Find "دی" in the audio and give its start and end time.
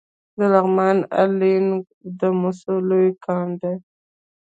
3.61-3.75